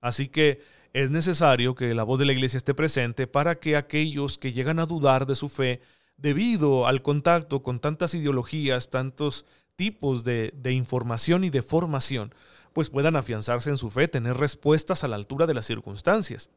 Así 0.00 0.26
que 0.26 0.60
es 0.92 1.10
necesario 1.10 1.74
que 1.74 1.94
la 1.94 2.02
voz 2.02 2.18
de 2.18 2.26
la 2.26 2.32
iglesia 2.32 2.56
esté 2.56 2.74
presente 2.74 3.26
para 3.26 3.58
que 3.58 3.76
aquellos 3.76 4.38
que 4.38 4.52
llegan 4.52 4.78
a 4.78 4.86
dudar 4.86 5.26
de 5.26 5.34
su 5.34 5.48
fe, 5.48 5.80
debido 6.16 6.86
al 6.86 7.02
contacto 7.02 7.62
con 7.62 7.80
tantas 7.80 8.14
ideologías, 8.14 8.90
tantos 8.90 9.44
tipos 9.76 10.24
de, 10.24 10.52
información 10.72 11.44
y 11.44 11.50
de 11.50 11.62
formación, 11.62 12.34
pues 12.72 12.90
puedan 12.90 13.16
afianzarse 13.16 13.70
en 13.70 13.76
su 13.76 13.90
fe, 13.90 14.08
tener 14.08 14.36
respuestas 14.36 15.04
a 15.04 15.08
la 15.08 15.16
altura 15.16 15.46
de 15.46 15.54
las 15.54 15.66
circunstancias. 15.66 16.50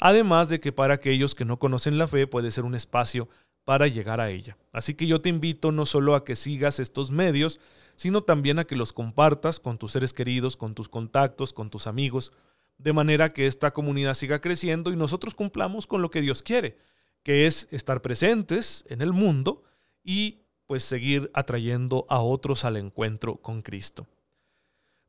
Además 0.00 0.48
de 0.48 0.60
que 0.60 0.72
para 0.72 0.94
aquellos 0.94 1.34
que 1.34 1.44
no 1.44 1.58
conocen 1.58 1.98
la 1.98 2.06
fe 2.06 2.26
puede 2.26 2.50
ser 2.50 2.64
un 2.64 2.74
espacio 2.74 3.28
para 3.64 3.86
llegar 3.86 4.20
a 4.20 4.30
ella. 4.30 4.56
Así 4.72 4.94
que 4.94 5.06
yo 5.06 5.20
te 5.20 5.28
invito 5.28 5.72
no 5.72 5.86
solo 5.86 6.14
a 6.14 6.24
que 6.24 6.36
sigas 6.36 6.78
estos 6.78 7.10
medios, 7.10 7.60
sino 7.96 8.22
también 8.22 8.58
a 8.58 8.64
que 8.64 8.76
los 8.76 8.92
compartas 8.92 9.60
con 9.60 9.78
tus 9.78 9.92
seres 9.92 10.12
queridos, 10.12 10.56
con 10.56 10.74
tus 10.74 10.88
contactos, 10.88 11.52
con 11.52 11.68
tus 11.68 11.86
amigos, 11.86 12.32
de 12.78 12.92
manera 12.92 13.30
que 13.30 13.46
esta 13.46 13.72
comunidad 13.72 14.14
siga 14.14 14.40
creciendo 14.40 14.92
y 14.92 14.96
nosotros 14.96 15.34
cumplamos 15.34 15.86
con 15.86 16.00
lo 16.00 16.10
que 16.10 16.20
Dios 16.20 16.42
quiere, 16.42 16.78
que 17.22 17.46
es 17.46 17.68
estar 17.72 18.00
presentes 18.00 18.84
en 18.88 19.02
el 19.02 19.12
mundo 19.12 19.64
y 20.02 20.42
pues 20.66 20.84
seguir 20.84 21.30
atrayendo 21.34 22.06
a 22.08 22.20
otros 22.20 22.64
al 22.64 22.76
encuentro 22.76 23.36
con 23.36 23.62
Cristo. 23.62 24.06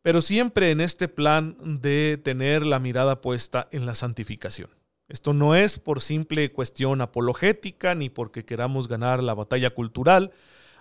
Pero 0.01 0.21
siempre 0.21 0.71
en 0.71 0.81
este 0.81 1.07
plan 1.07 1.57
de 1.81 2.19
tener 2.23 2.65
la 2.65 2.79
mirada 2.79 3.21
puesta 3.21 3.67
en 3.71 3.85
la 3.85 3.93
santificación. 3.93 4.69
Esto 5.09 5.33
no 5.33 5.55
es 5.55 5.79
por 5.79 6.01
simple 6.01 6.51
cuestión 6.51 7.01
apologética 7.01 7.95
ni 7.95 8.09
porque 8.09 8.45
queramos 8.45 8.87
ganar 8.87 9.21
la 9.21 9.33
batalla 9.33 9.71
cultural, 9.71 10.31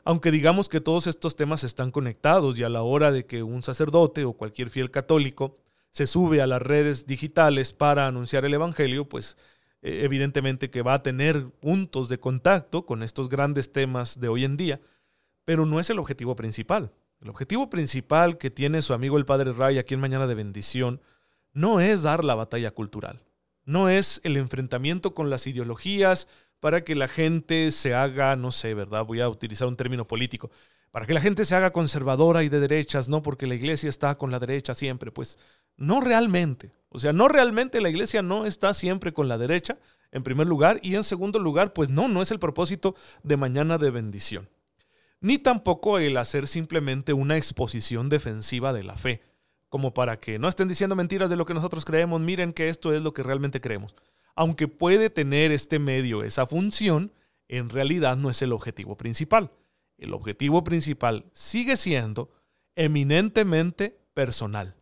aunque 0.04 0.30
digamos 0.30 0.68
que 0.68 0.80
todos 0.80 1.06
estos 1.06 1.34
temas 1.34 1.64
están 1.64 1.90
conectados 1.90 2.58
y 2.58 2.62
a 2.62 2.68
la 2.68 2.82
hora 2.82 3.10
de 3.10 3.26
que 3.26 3.42
un 3.42 3.62
sacerdote 3.62 4.24
o 4.24 4.34
cualquier 4.34 4.70
fiel 4.70 4.90
católico 4.90 5.56
se 5.90 6.06
sube 6.06 6.40
a 6.40 6.46
las 6.46 6.62
redes 6.62 7.06
digitales 7.06 7.72
para 7.72 8.06
anunciar 8.06 8.44
el 8.44 8.54
Evangelio, 8.54 9.08
pues 9.08 9.36
eh, 9.82 10.00
evidentemente 10.04 10.70
que 10.70 10.82
va 10.82 10.94
a 10.94 11.02
tener 11.02 11.50
puntos 11.50 12.08
de 12.08 12.20
contacto 12.20 12.86
con 12.86 13.02
estos 13.02 13.28
grandes 13.28 13.72
temas 13.72 14.20
de 14.20 14.28
hoy 14.28 14.44
en 14.44 14.56
día, 14.56 14.80
pero 15.44 15.66
no 15.66 15.80
es 15.80 15.90
el 15.90 15.98
objetivo 15.98 16.36
principal. 16.36 16.92
El 17.20 17.30
objetivo 17.30 17.68
principal 17.68 18.38
que 18.38 18.50
tiene 18.50 18.82
su 18.82 18.94
amigo 18.94 19.18
el 19.18 19.24
Padre 19.24 19.52
Ray 19.52 19.78
aquí 19.78 19.94
en 19.94 20.00
Mañana 20.00 20.26
de 20.26 20.34
Bendición 20.34 21.00
no 21.52 21.80
es 21.80 22.02
dar 22.02 22.24
la 22.24 22.34
batalla 22.34 22.70
cultural 22.70 23.22
no 23.68 23.90
es 23.90 24.22
el 24.24 24.38
enfrentamiento 24.38 25.14
con 25.14 25.28
las 25.28 25.46
ideologías 25.46 26.26
para 26.58 26.84
que 26.84 26.94
la 26.94 27.06
gente 27.06 27.70
se 27.70 27.94
haga, 27.94 28.34
no 28.34 28.50
sé, 28.50 28.72
¿verdad? 28.72 29.04
Voy 29.04 29.20
a 29.20 29.28
utilizar 29.28 29.68
un 29.68 29.76
término 29.76 30.06
político, 30.06 30.50
para 30.90 31.06
que 31.06 31.14
la 31.14 31.20
gente 31.20 31.44
se 31.44 31.54
haga 31.54 31.72
conservadora 31.72 32.42
y 32.42 32.48
de 32.48 32.60
derechas, 32.60 33.08
no 33.08 33.22
porque 33.22 33.46
la 33.46 33.54
iglesia 33.54 33.88
está 33.88 34.16
con 34.16 34.30
la 34.30 34.38
derecha 34.38 34.74
siempre, 34.74 35.10
pues 35.10 35.38
no 35.76 36.00
realmente. 36.00 36.72
O 36.88 36.98
sea, 36.98 37.12
no 37.12 37.28
realmente 37.28 37.80
la 37.80 37.90
iglesia 37.90 38.22
no 38.22 38.46
está 38.46 38.74
siempre 38.74 39.12
con 39.12 39.28
la 39.28 39.38
derecha, 39.38 39.78
en 40.10 40.22
primer 40.22 40.46
lugar, 40.46 40.80
y 40.82 40.94
en 40.94 41.04
segundo 41.04 41.38
lugar, 41.38 41.72
pues 41.74 41.90
no, 41.90 42.08
no 42.08 42.22
es 42.22 42.30
el 42.30 42.38
propósito 42.38 42.94
de 43.22 43.36
mañana 43.36 43.76
de 43.76 43.90
bendición. 43.90 44.48
Ni 45.20 45.38
tampoco 45.38 45.98
el 45.98 46.16
hacer 46.16 46.46
simplemente 46.46 47.12
una 47.12 47.36
exposición 47.36 48.08
defensiva 48.08 48.72
de 48.72 48.84
la 48.84 48.96
fe 48.96 49.22
como 49.68 49.92
para 49.92 50.18
que 50.18 50.38
no 50.38 50.48
estén 50.48 50.68
diciendo 50.68 50.96
mentiras 50.96 51.30
de 51.30 51.36
lo 51.36 51.44
que 51.44 51.54
nosotros 51.54 51.84
creemos, 51.84 52.20
miren 52.20 52.52
que 52.52 52.68
esto 52.68 52.94
es 52.94 53.02
lo 53.02 53.12
que 53.12 53.22
realmente 53.22 53.60
creemos. 53.60 53.94
Aunque 54.34 54.68
puede 54.68 55.10
tener 55.10 55.52
este 55.52 55.78
medio 55.78 56.22
esa 56.22 56.46
función, 56.46 57.12
en 57.48 57.68
realidad 57.68 58.16
no 58.16 58.30
es 58.30 58.40
el 58.42 58.52
objetivo 58.52 58.96
principal. 58.96 59.50
El 59.98 60.14
objetivo 60.14 60.64
principal 60.64 61.26
sigue 61.32 61.76
siendo 61.76 62.30
eminentemente 62.76 64.00
personal. 64.14 64.76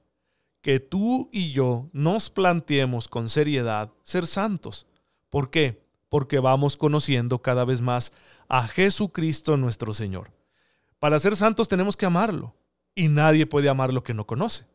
Que 0.61 0.79
tú 0.79 1.31
y 1.33 1.53
yo 1.53 1.89
nos 1.93 2.31
planteemos 2.31 3.09
con 3.09 3.29
seriedad 3.29 3.93
ser 4.03 4.27
santos. 4.27 4.87
¿Por 5.31 5.51
qué? 5.51 5.83
Porque 6.09 6.39
vamos 6.39 6.77
conociendo 6.77 7.41
cada 7.41 7.65
vez 7.65 7.81
más 7.81 8.13
a 8.49 8.69
Jesucristo 8.69 9.57
nuestro 9.57 9.93
Señor. 9.93 10.33
Para 10.99 11.19
ser 11.19 11.37
santos 11.37 11.69
tenemos 11.69 11.97
que 11.97 12.07
amarlo, 12.07 12.55
y 12.95 13.09
nadie 13.09 13.47
puede 13.47 13.69
amar 13.69 13.93
lo 13.93 14.03
que 14.03 14.15
no 14.15 14.27
conoce. 14.27 14.67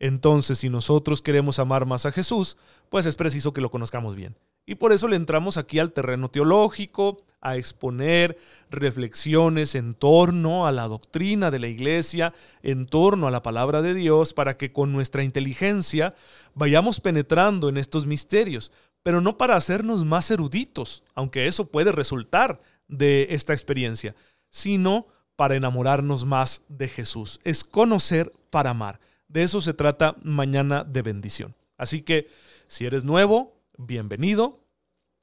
Entonces, 0.00 0.58
si 0.58 0.68
nosotros 0.68 1.22
queremos 1.22 1.58
amar 1.58 1.86
más 1.86 2.06
a 2.06 2.12
Jesús, 2.12 2.56
pues 2.88 3.06
es 3.06 3.16
preciso 3.16 3.52
que 3.52 3.60
lo 3.60 3.70
conozcamos 3.70 4.14
bien. 4.14 4.36
Y 4.68 4.74
por 4.74 4.92
eso 4.92 5.08
le 5.08 5.16
entramos 5.16 5.56
aquí 5.56 5.78
al 5.78 5.92
terreno 5.92 6.28
teológico, 6.28 7.24
a 7.40 7.56
exponer 7.56 8.36
reflexiones 8.68 9.74
en 9.74 9.94
torno 9.94 10.66
a 10.66 10.72
la 10.72 10.86
doctrina 10.88 11.50
de 11.50 11.58
la 11.58 11.68
iglesia, 11.68 12.34
en 12.62 12.84
torno 12.84 13.26
a 13.26 13.30
la 13.30 13.42
palabra 13.42 13.80
de 13.80 13.94
Dios, 13.94 14.34
para 14.34 14.58
que 14.58 14.70
con 14.70 14.92
nuestra 14.92 15.22
inteligencia 15.22 16.14
vayamos 16.52 17.00
penetrando 17.00 17.70
en 17.70 17.78
estos 17.78 18.04
misterios, 18.04 18.70
pero 19.02 19.22
no 19.22 19.38
para 19.38 19.56
hacernos 19.56 20.04
más 20.04 20.30
eruditos, 20.30 21.02
aunque 21.14 21.46
eso 21.46 21.68
puede 21.68 21.90
resultar 21.90 22.60
de 22.88 23.28
esta 23.30 23.54
experiencia, 23.54 24.14
sino 24.50 25.06
para 25.34 25.56
enamorarnos 25.56 26.26
más 26.26 26.60
de 26.68 26.88
Jesús. 26.88 27.40
Es 27.42 27.64
conocer 27.64 28.34
para 28.50 28.68
amar. 28.68 29.00
De 29.28 29.44
eso 29.44 29.62
se 29.62 29.72
trata 29.72 30.16
mañana 30.22 30.84
de 30.84 31.00
bendición. 31.00 31.54
Así 31.78 32.02
que 32.02 32.28
si 32.66 32.84
eres 32.84 33.04
nuevo, 33.04 33.57
bienvenido. 33.78 34.60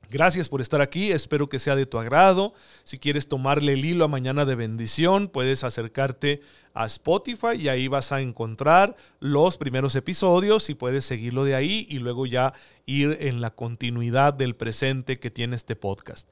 Gracias 0.10 0.50
por 0.50 0.62
estar 0.62 0.82
aquí, 0.82 1.12
espero 1.12 1.50
que 1.50 1.60
sea 1.60 1.76
de 1.76 1.86
tu 1.86 1.98
agrado. 1.98 2.54
Si 2.84 3.00
quieres 3.00 3.28
tomarle 3.28 3.74
el 3.74 3.86
hilo 3.86 4.06
a 4.06 4.08
Mañana 4.08 4.46
de 4.46 4.56
Bendición, 4.56 5.28
puedes 5.28 5.64
acercarte 5.64 6.42
a 6.74 6.86
Spotify 6.86 7.56
y 7.58 7.70
ahí 7.70 7.88
vas 7.88 8.12
a 8.12 8.22
encontrar 8.22 8.96
los 9.20 9.58
primeros 9.58 9.96
episodios 9.96 10.70
y 10.70 10.76
puedes 10.76 11.06
seguirlo 11.06 11.44
de 11.44 11.56
ahí 11.56 11.88
y 11.90 12.00
luego 12.00 12.26
ya 12.26 12.54
ir 12.86 13.18
en 13.22 13.42
la 13.42 13.52
continuidad 13.52 14.34
del 14.34 14.56
presente 14.56 15.18
que 15.18 15.32
tiene 15.32 15.56
este 15.56 15.76
podcast. 15.76 16.30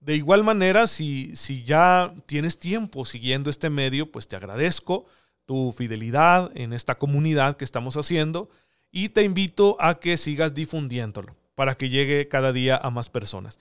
De 0.00 0.16
igual 0.16 0.42
manera, 0.42 0.88
si, 0.88 1.36
si 1.36 1.62
ya 1.62 2.12
tienes 2.26 2.58
tiempo 2.58 3.04
siguiendo 3.04 3.50
este 3.50 3.70
medio, 3.70 4.10
pues 4.10 4.26
te 4.26 4.34
agradezco 4.34 5.06
tu 5.46 5.72
fidelidad 5.72 6.50
en 6.56 6.72
esta 6.72 6.98
comunidad 6.98 7.56
que 7.56 7.64
estamos 7.64 7.96
haciendo 7.96 8.50
y 8.90 9.10
te 9.10 9.22
invito 9.22 9.76
a 9.78 10.00
que 10.00 10.16
sigas 10.16 10.54
difundiéndolo 10.54 11.36
para 11.54 11.74
que 11.76 11.88
llegue 11.88 12.28
cada 12.28 12.52
día 12.52 12.76
a 12.76 12.90
más 12.90 13.08
personas. 13.08 13.60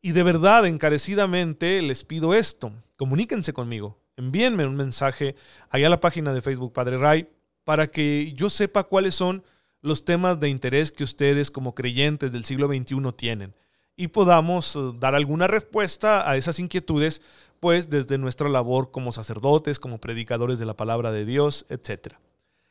Y 0.00 0.12
de 0.12 0.22
verdad, 0.22 0.66
encarecidamente 0.66 1.82
les 1.82 2.04
pido 2.04 2.34
esto, 2.34 2.72
comuníquense 2.96 3.52
conmigo, 3.52 3.98
envíenme 4.16 4.66
un 4.66 4.76
mensaje 4.76 5.34
allá 5.70 5.88
a 5.88 5.90
la 5.90 6.00
página 6.00 6.32
de 6.32 6.42
Facebook 6.42 6.72
Padre 6.72 6.98
Ray 6.98 7.28
para 7.64 7.90
que 7.90 8.32
yo 8.34 8.50
sepa 8.50 8.84
cuáles 8.84 9.14
son 9.14 9.42
los 9.80 10.04
temas 10.04 10.40
de 10.40 10.48
interés 10.48 10.92
que 10.92 11.04
ustedes 11.04 11.50
como 11.50 11.74
creyentes 11.74 12.32
del 12.32 12.44
siglo 12.44 12.66
XXI 12.68 13.12
tienen 13.16 13.54
y 13.98 14.08
podamos 14.08 14.76
eh, 14.76 14.92
dar 14.98 15.14
alguna 15.14 15.48
respuesta 15.48 16.30
a 16.30 16.36
esas 16.36 16.58
inquietudes 16.60 17.20
pues 17.60 17.90
desde 17.90 18.16
nuestra 18.16 18.48
labor 18.48 18.92
como 18.92 19.10
sacerdotes, 19.10 19.80
como 19.80 19.98
predicadores 19.98 20.60
de 20.60 20.66
la 20.66 20.76
palabra 20.76 21.10
de 21.10 21.24
Dios, 21.24 21.66
etc. 21.68 22.14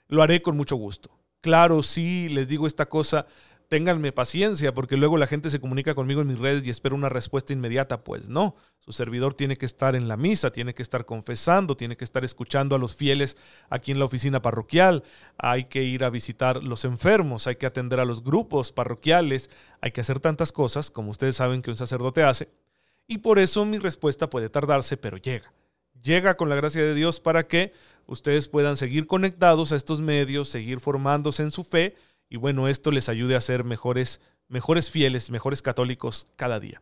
Lo 0.07 0.23
haré 0.23 0.41
con 0.41 0.55
mucho 0.55 0.77
gusto. 0.77 1.11
Claro, 1.41 1.83
sí, 1.83 2.29
les 2.29 2.47
digo 2.47 2.65
esta 2.65 2.87
cosa, 2.87 3.27
ténganme 3.67 4.11
paciencia, 4.11 4.73
porque 4.73 4.97
luego 4.97 5.17
la 5.17 5.27
gente 5.27 5.49
se 5.49 5.59
comunica 5.59 5.93
conmigo 5.93 6.21
en 6.21 6.27
mis 6.27 6.39
redes 6.39 6.65
y 6.65 6.69
espera 6.69 6.95
una 6.95 7.09
respuesta 7.09 7.53
inmediata. 7.53 8.03
Pues 8.03 8.29
no, 8.29 8.55
su 8.79 8.93
servidor 8.93 9.33
tiene 9.33 9.57
que 9.57 9.65
estar 9.65 9.95
en 9.95 10.07
la 10.07 10.17
misa, 10.17 10.51
tiene 10.51 10.73
que 10.73 10.81
estar 10.81 11.05
confesando, 11.05 11.75
tiene 11.75 11.97
que 11.97 12.03
estar 12.03 12.23
escuchando 12.23 12.75
a 12.75 12.79
los 12.79 12.95
fieles 12.95 13.37
aquí 13.69 13.91
en 13.91 13.99
la 13.99 14.05
oficina 14.05 14.41
parroquial, 14.41 15.03
hay 15.37 15.65
que 15.65 15.83
ir 15.83 16.03
a 16.03 16.09
visitar 16.09 16.63
los 16.63 16.85
enfermos, 16.85 17.47
hay 17.47 17.57
que 17.57 17.65
atender 17.65 17.99
a 17.99 18.05
los 18.05 18.23
grupos 18.23 18.71
parroquiales, 18.71 19.49
hay 19.81 19.91
que 19.91 20.01
hacer 20.01 20.19
tantas 20.19 20.51
cosas, 20.51 20.89
como 20.89 21.11
ustedes 21.11 21.35
saben 21.35 21.61
que 21.61 21.71
un 21.71 21.77
sacerdote 21.77 22.23
hace, 22.23 22.49
y 23.07 23.19
por 23.19 23.39
eso 23.39 23.65
mi 23.65 23.77
respuesta 23.77 24.29
puede 24.29 24.49
tardarse, 24.49 24.97
pero 24.97 25.17
llega. 25.17 25.53
Llega 26.03 26.37
con 26.37 26.47
la 26.47 26.55
gracia 26.55 26.83
de 26.83 26.93
Dios 26.93 27.19
para 27.19 27.47
que 27.47 27.73
ustedes 28.05 28.47
puedan 28.47 28.77
seguir 28.77 29.07
conectados 29.07 29.71
a 29.71 29.75
estos 29.75 29.99
medios, 29.99 30.47
seguir 30.47 30.79
formándose 30.79 31.43
en 31.43 31.51
su 31.51 31.63
fe 31.63 31.95
y 32.29 32.37
bueno, 32.37 32.67
esto 32.67 32.91
les 32.91 33.09
ayude 33.09 33.35
a 33.35 33.41
ser 33.41 33.63
mejores, 33.63 34.21
mejores 34.47 34.89
fieles, 34.89 35.29
mejores 35.29 35.61
católicos 35.61 36.27
cada 36.35 36.59
día. 36.59 36.81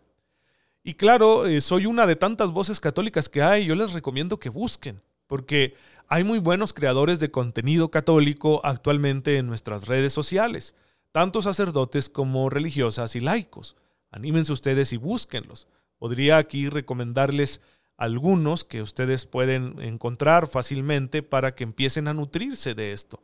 Y 0.84 0.94
claro, 0.96 1.46
eh, 1.46 1.62
soy 1.62 1.86
una 1.86 2.06
de 2.06 2.16
tantas 2.16 2.52
voces 2.52 2.80
católicas 2.80 3.30
que 3.30 3.42
hay, 3.42 3.66
yo 3.66 3.76
les 3.76 3.94
recomiendo 3.94 4.40
que 4.40 4.50
busquen, 4.50 5.02
porque 5.28 5.76
hay 6.08 6.24
muy 6.24 6.40
buenos 6.40 6.74
creadores 6.74 7.20
de 7.20 7.32
contenido 7.32 7.90
católico 7.90 8.62
actualmente 8.64 9.38
en 9.38 9.48
nuestras 9.48 9.88
redes 9.88 10.14
sociales, 10.14 10.76
tanto 11.12 11.42
sacerdotes 11.42 12.10
como 12.10 12.50
religiosas 12.50 13.16
y 13.16 13.20
laicos. 13.20 13.76
Anímense 14.12 14.54
ustedes 14.54 14.94
y 14.94 14.98
búsquenlos. 14.98 15.68
Podría 15.98 16.38
aquí 16.38 16.70
recomendarles 16.70 17.62
algunos 17.98 18.64
que 18.64 18.82
ustedes 18.82 19.26
pueden 19.26 19.82
encontrar 19.82 20.48
fácilmente 20.48 21.24
para 21.24 21.56
que 21.56 21.64
empiecen 21.64 22.08
a 22.08 22.14
nutrirse 22.14 22.76
de 22.76 22.92
esto. 22.92 23.24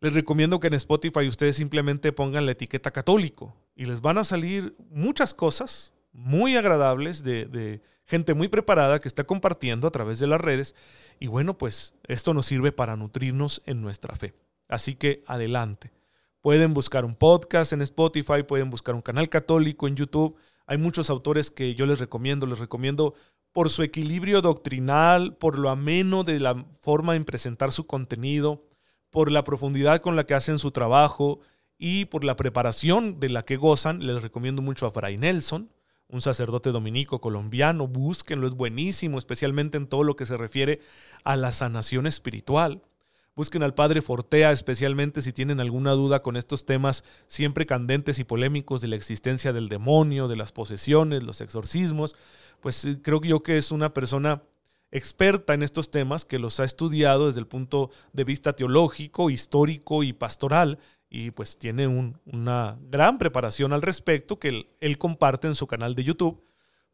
Les 0.00 0.14
recomiendo 0.14 0.60
que 0.60 0.68
en 0.68 0.74
Spotify 0.74 1.28
ustedes 1.28 1.56
simplemente 1.56 2.12
pongan 2.12 2.46
la 2.46 2.52
etiqueta 2.52 2.90
católico 2.90 3.54
y 3.76 3.84
les 3.84 4.00
van 4.00 4.16
a 4.16 4.24
salir 4.24 4.74
muchas 4.88 5.34
cosas 5.34 5.92
muy 6.12 6.56
agradables 6.56 7.22
de, 7.22 7.44
de 7.44 7.82
gente 8.06 8.32
muy 8.32 8.48
preparada 8.48 8.98
que 8.98 9.08
está 9.08 9.24
compartiendo 9.24 9.86
a 9.86 9.90
través 9.90 10.18
de 10.18 10.26
las 10.26 10.40
redes. 10.40 10.74
Y 11.18 11.26
bueno, 11.26 11.58
pues 11.58 11.94
esto 12.08 12.32
nos 12.32 12.46
sirve 12.46 12.72
para 12.72 12.96
nutrirnos 12.96 13.62
en 13.66 13.82
nuestra 13.82 14.16
fe. 14.16 14.34
Así 14.68 14.94
que 14.94 15.22
adelante. 15.26 15.92
Pueden 16.40 16.72
buscar 16.72 17.04
un 17.04 17.14
podcast 17.14 17.74
en 17.74 17.82
Spotify, 17.82 18.42
pueden 18.42 18.70
buscar 18.70 18.94
un 18.94 19.02
canal 19.02 19.28
católico 19.28 19.86
en 19.86 19.96
YouTube. 19.96 20.36
Hay 20.66 20.78
muchos 20.78 21.10
autores 21.10 21.50
que 21.50 21.74
yo 21.74 21.84
les 21.84 21.98
recomiendo, 21.98 22.46
les 22.46 22.58
recomiendo 22.58 23.14
por 23.52 23.68
su 23.68 23.82
equilibrio 23.82 24.40
doctrinal, 24.40 25.36
por 25.36 25.58
lo 25.58 25.68
ameno 25.68 26.24
de 26.24 26.40
la 26.40 26.64
forma 26.80 27.16
en 27.16 27.26
presentar 27.26 27.72
su 27.72 27.86
contenido, 27.86 28.64
por 29.10 29.30
la 29.30 29.44
profundidad 29.44 30.00
con 30.00 30.16
la 30.16 30.24
que 30.24 30.34
hacen 30.34 30.58
su 30.58 30.70
trabajo 30.70 31.40
y 31.78 32.06
por 32.06 32.24
la 32.24 32.36
preparación 32.36 33.20
de 33.20 33.28
la 33.28 33.44
que 33.44 33.56
gozan. 33.56 34.06
Les 34.06 34.22
recomiendo 34.22 34.62
mucho 34.62 34.86
a 34.86 34.90
Fray 34.90 35.18
Nelson, 35.18 35.70
un 36.08 36.20
sacerdote 36.20 36.70
dominico 36.70 37.20
colombiano. 37.20 37.88
Búsquenlo, 37.88 38.46
es 38.46 38.54
buenísimo, 38.54 39.18
especialmente 39.18 39.78
en 39.78 39.86
todo 39.86 40.04
lo 40.04 40.16
que 40.16 40.26
se 40.26 40.36
refiere 40.36 40.80
a 41.24 41.36
la 41.36 41.52
sanación 41.52 42.06
espiritual. 42.06 42.82
Busquen 43.36 43.62
al 43.62 43.74
padre 43.74 44.02
Fortea, 44.02 44.52
especialmente 44.52 45.22
si 45.22 45.32
tienen 45.32 45.60
alguna 45.60 45.92
duda 45.92 46.20
con 46.20 46.36
estos 46.36 46.66
temas 46.66 47.04
siempre 47.26 47.64
candentes 47.64 48.18
y 48.18 48.24
polémicos 48.24 48.80
de 48.80 48.88
la 48.88 48.96
existencia 48.96 49.52
del 49.52 49.68
demonio, 49.68 50.28
de 50.28 50.36
las 50.36 50.52
posesiones, 50.52 51.22
los 51.22 51.40
exorcismos. 51.40 52.16
Pues 52.60 52.84
eh, 52.84 52.98
creo 53.02 53.22
yo 53.22 53.42
que 53.42 53.56
es 53.56 53.70
una 53.70 53.94
persona 53.94 54.42
experta 54.92 55.54
en 55.54 55.62
estos 55.62 55.90
temas 55.90 56.24
que 56.24 56.38
los 56.38 56.60
ha 56.60 56.64
estudiado 56.64 57.26
desde 57.26 57.40
el 57.40 57.46
punto 57.46 57.90
de 58.12 58.24
vista 58.24 58.54
teológico, 58.54 59.30
histórico 59.30 60.02
y 60.02 60.12
pastoral 60.12 60.78
y 61.08 61.32
pues 61.32 61.58
tiene 61.58 61.88
una 61.88 62.78
gran 62.88 63.18
preparación 63.18 63.72
al 63.72 63.82
respecto 63.82 64.38
que 64.38 64.66
él, 64.80 64.98
comparte 64.98 65.48
en 65.48 65.56
su 65.56 65.66
canal 65.66 65.96
de 65.96 66.04
YouTube. 66.04 66.44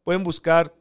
Pueden 0.03 0.23
buscar 0.23 0.73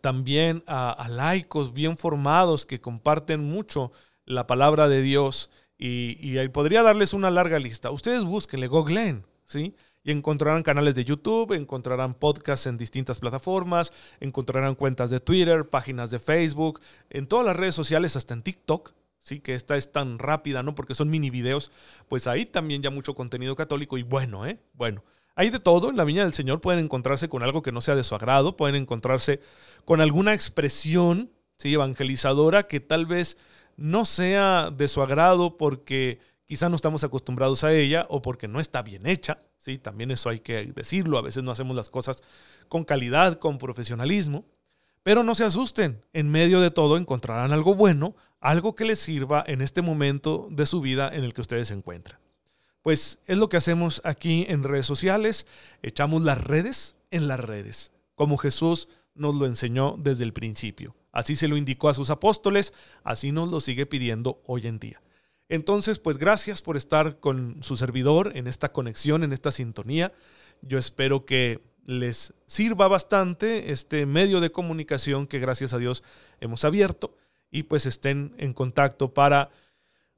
también 0.00 0.64
a, 0.66 1.06
laicos 1.08 1.72
bien 1.72 1.96
formados 1.96 2.66
que 2.66 2.80
comparten 2.80 3.40
mucho 3.40 3.92
la 4.24 4.48
palabra 4.48 4.88
de 4.88 5.00
Dios 5.00 5.50
y, 5.78 6.18
y 6.20 6.48
podría 6.48 6.82
darles 6.82 7.14
una 7.14 7.30
larga 7.30 7.60
lista. 7.60 7.92
Ustedes 7.92 8.24
búsquenle, 8.24 8.66
googleen, 8.66 9.24
¿sí? 9.44 9.76
Y 10.06 10.12
encontrarán 10.12 10.62
canales 10.62 10.94
de 10.94 11.04
YouTube, 11.04 11.52
encontrarán 11.52 12.14
podcasts 12.14 12.68
en 12.68 12.78
distintas 12.78 13.18
plataformas, 13.18 13.92
encontrarán 14.20 14.76
cuentas 14.76 15.10
de 15.10 15.18
Twitter, 15.18 15.68
páginas 15.68 16.12
de 16.12 16.20
Facebook, 16.20 16.80
en 17.10 17.26
todas 17.26 17.44
las 17.44 17.56
redes 17.56 17.74
sociales, 17.74 18.14
hasta 18.14 18.32
en 18.32 18.42
TikTok, 18.42 18.92
sí, 19.20 19.40
que 19.40 19.56
esta 19.56 19.76
es 19.76 19.90
tan 19.90 20.20
rápida, 20.20 20.62
¿no? 20.62 20.76
Porque 20.76 20.94
son 20.94 21.10
mini 21.10 21.28
videos, 21.28 21.72
pues 22.06 22.28
ahí 22.28 22.46
también 22.46 22.82
ya 22.82 22.90
mucho 22.90 23.16
contenido 23.16 23.56
católico 23.56 23.98
y 23.98 24.04
bueno, 24.04 24.46
¿eh? 24.46 24.60
Bueno. 24.74 25.02
Hay 25.34 25.50
de 25.50 25.58
todo, 25.58 25.90
en 25.90 25.96
la 25.96 26.04
Viña 26.04 26.22
del 26.22 26.32
Señor 26.32 26.60
pueden 26.62 26.82
encontrarse 26.82 27.28
con 27.28 27.42
algo 27.42 27.60
que 27.60 27.72
no 27.72 27.80
sea 27.80 27.96
de 27.96 28.04
su 28.04 28.14
agrado, 28.14 28.56
pueden 28.56 28.76
encontrarse 28.76 29.40
con 29.84 30.00
alguna 30.00 30.32
expresión 30.32 31.30
¿sí? 31.58 31.74
evangelizadora 31.74 32.68
que 32.68 32.80
tal 32.80 33.06
vez 33.06 33.36
no 33.76 34.04
sea 34.04 34.70
de 34.70 34.88
su 34.88 35.02
agrado 35.02 35.58
porque 35.58 36.20
quizá 36.46 36.68
no 36.68 36.76
estamos 36.76 37.04
acostumbrados 37.04 37.64
a 37.64 37.74
ella 37.74 38.06
o 38.08 38.22
porque 38.22 38.48
no 38.48 38.60
está 38.60 38.82
bien 38.82 39.06
hecha, 39.06 39.42
¿sí? 39.58 39.78
también 39.78 40.10
eso 40.10 40.30
hay 40.30 40.40
que 40.40 40.72
decirlo, 40.74 41.18
a 41.18 41.22
veces 41.22 41.42
no 41.42 41.50
hacemos 41.50 41.76
las 41.76 41.90
cosas 41.90 42.22
con 42.68 42.84
calidad, 42.84 43.38
con 43.38 43.58
profesionalismo, 43.58 44.44
pero 45.02 45.22
no 45.22 45.34
se 45.34 45.44
asusten, 45.44 46.04
en 46.12 46.30
medio 46.30 46.60
de 46.60 46.70
todo 46.70 46.96
encontrarán 46.96 47.52
algo 47.52 47.74
bueno, 47.74 48.16
algo 48.40 48.74
que 48.74 48.84
les 48.84 48.98
sirva 48.98 49.44
en 49.46 49.60
este 49.60 49.82
momento 49.82 50.48
de 50.50 50.66
su 50.66 50.80
vida 50.80 51.10
en 51.12 51.24
el 51.24 51.34
que 51.34 51.40
ustedes 51.40 51.68
se 51.68 51.74
encuentran. 51.74 52.18
Pues 52.82 53.18
es 53.26 53.36
lo 53.36 53.48
que 53.48 53.56
hacemos 53.56 54.00
aquí 54.04 54.46
en 54.48 54.62
redes 54.62 54.86
sociales, 54.86 55.46
echamos 55.82 56.22
las 56.22 56.42
redes 56.42 56.96
en 57.10 57.28
las 57.28 57.40
redes, 57.40 57.92
como 58.14 58.36
Jesús 58.36 58.88
nos 59.14 59.34
lo 59.34 59.46
enseñó 59.46 59.96
desde 59.98 60.24
el 60.24 60.32
principio. 60.32 60.94
Así 61.10 61.34
se 61.34 61.48
lo 61.48 61.56
indicó 61.56 61.88
a 61.88 61.94
sus 61.94 62.10
apóstoles, 62.10 62.72
así 63.02 63.32
nos 63.32 63.50
lo 63.50 63.60
sigue 63.60 63.86
pidiendo 63.86 64.42
hoy 64.46 64.66
en 64.66 64.78
día. 64.78 65.00
Entonces, 65.48 65.98
pues 65.98 66.18
gracias 66.18 66.62
por 66.62 66.76
estar 66.76 67.20
con 67.20 67.62
su 67.62 67.76
servidor 67.76 68.32
en 68.36 68.46
esta 68.46 68.72
conexión, 68.72 69.22
en 69.22 69.32
esta 69.32 69.50
sintonía. 69.52 70.12
Yo 70.62 70.78
espero 70.78 71.24
que 71.24 71.62
les 71.84 72.34
sirva 72.46 72.88
bastante 72.88 73.70
este 73.70 74.06
medio 74.06 74.40
de 74.40 74.50
comunicación 74.50 75.26
que 75.26 75.38
gracias 75.38 75.72
a 75.72 75.78
Dios 75.78 76.02
hemos 76.40 76.64
abierto 76.64 77.16
y 77.50 77.62
pues 77.62 77.86
estén 77.86 78.34
en 78.38 78.52
contacto 78.52 79.14
para 79.14 79.50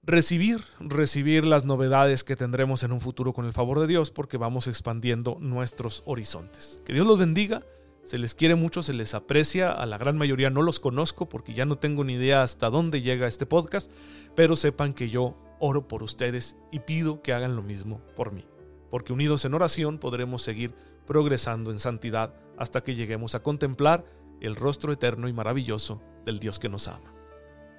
recibir, 0.02 0.64
recibir 0.80 1.44
las 1.44 1.64
novedades 1.64 2.24
que 2.24 2.36
tendremos 2.36 2.82
en 2.82 2.92
un 2.92 3.00
futuro 3.00 3.34
con 3.34 3.44
el 3.44 3.52
favor 3.52 3.80
de 3.80 3.86
Dios, 3.86 4.10
porque 4.10 4.38
vamos 4.38 4.66
expandiendo 4.66 5.36
nuestros 5.40 6.02
horizontes. 6.06 6.82
Que 6.86 6.94
Dios 6.94 7.06
los 7.06 7.18
bendiga, 7.18 7.62
se 8.08 8.16
les 8.16 8.34
quiere 8.34 8.54
mucho, 8.54 8.82
se 8.82 8.94
les 8.94 9.12
aprecia, 9.12 9.70
a 9.70 9.84
la 9.84 9.98
gran 9.98 10.16
mayoría 10.16 10.48
no 10.48 10.62
los 10.62 10.80
conozco 10.80 11.28
porque 11.28 11.52
ya 11.52 11.66
no 11.66 11.76
tengo 11.76 12.04
ni 12.04 12.14
idea 12.14 12.42
hasta 12.42 12.70
dónde 12.70 13.02
llega 13.02 13.26
este 13.26 13.44
podcast, 13.44 13.92
pero 14.34 14.56
sepan 14.56 14.94
que 14.94 15.10
yo 15.10 15.36
oro 15.60 15.88
por 15.88 16.02
ustedes 16.02 16.56
y 16.72 16.78
pido 16.80 17.20
que 17.20 17.34
hagan 17.34 17.54
lo 17.54 17.62
mismo 17.62 18.00
por 18.16 18.32
mí, 18.32 18.46
porque 18.90 19.12
unidos 19.12 19.44
en 19.44 19.52
oración 19.52 19.98
podremos 19.98 20.40
seguir 20.40 20.74
progresando 21.06 21.70
en 21.70 21.78
santidad 21.78 22.32
hasta 22.56 22.82
que 22.82 22.94
lleguemos 22.94 23.34
a 23.34 23.42
contemplar 23.42 24.06
el 24.40 24.56
rostro 24.56 24.90
eterno 24.90 25.28
y 25.28 25.34
maravilloso 25.34 26.00
del 26.24 26.38
Dios 26.38 26.58
que 26.58 26.70
nos 26.70 26.88
ama. 26.88 27.12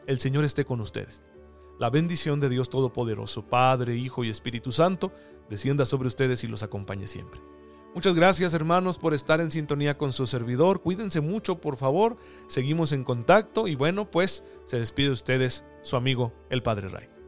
El 0.05 0.19
Señor 0.19 0.43
esté 0.43 0.63
con 0.63 0.79
ustedes. 0.79 1.23
La 1.79 1.89
bendición 1.89 2.39
de 2.39 2.49
Dios 2.49 2.69
Todopoderoso, 2.69 3.49
Padre, 3.49 3.95
Hijo 3.95 4.23
y 4.23 4.29
Espíritu 4.29 4.71
Santo, 4.71 5.11
descienda 5.49 5.85
sobre 5.85 6.07
ustedes 6.07 6.43
y 6.43 6.47
los 6.47 6.61
acompañe 6.61 7.07
siempre. 7.07 7.41
Muchas 7.95 8.13
gracias 8.13 8.53
hermanos 8.53 8.97
por 8.99 9.13
estar 9.13 9.41
en 9.41 9.51
sintonía 9.51 9.97
con 9.97 10.13
su 10.13 10.27
servidor. 10.27 10.81
Cuídense 10.81 11.21
mucho, 11.21 11.59
por 11.59 11.75
favor. 11.75 12.17
Seguimos 12.47 12.91
en 12.91 13.03
contacto 13.03 13.67
y 13.67 13.75
bueno, 13.75 14.09
pues 14.11 14.43
se 14.65 14.79
despide 14.79 15.07
de 15.07 15.13
ustedes 15.13 15.65
su 15.81 15.95
amigo 15.95 16.33
el 16.49 16.61
Padre 16.61 16.89
Ray. 16.89 17.18